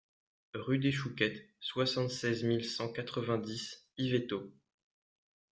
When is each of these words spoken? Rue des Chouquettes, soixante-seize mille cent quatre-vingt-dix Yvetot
Rue 0.55 0.79
des 0.79 0.91
Chouquettes, 0.91 1.47
soixante-seize 1.59 2.43
mille 2.43 2.65
cent 2.65 2.91
quatre-vingt-dix 2.91 3.85
Yvetot 3.99 4.51